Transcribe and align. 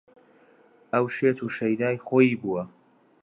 ئەو 0.93 1.05
شێت 1.15 1.37
و 1.41 1.47
شەیدای 1.57 1.97
خۆی 2.05 2.39
بووە 2.41 2.63